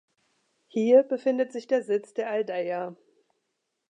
Hier 0.65 1.03
befindet 1.03 1.51
sich 1.51 1.67
der 1.67 1.83
Sitz 1.83 2.15
der 2.15 2.31
Aldeia. 2.31 2.95